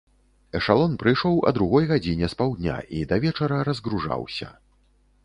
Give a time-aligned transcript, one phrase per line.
[0.59, 4.49] Эшалон прыйшоў а другой гадзіне спаўдня і да вечара разгружаўся.